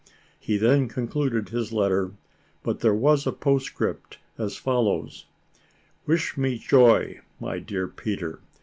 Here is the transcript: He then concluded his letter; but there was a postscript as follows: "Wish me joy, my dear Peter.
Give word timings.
He 0.39 0.57
then 0.57 0.87
concluded 0.87 1.49
his 1.49 1.71
letter; 1.71 2.13
but 2.63 2.79
there 2.79 2.91
was 2.95 3.27
a 3.27 3.31
postscript 3.31 4.17
as 4.35 4.57
follows: 4.57 5.25
"Wish 6.07 6.37
me 6.37 6.57
joy, 6.57 7.19
my 7.39 7.59
dear 7.59 7.87
Peter. 7.87 8.39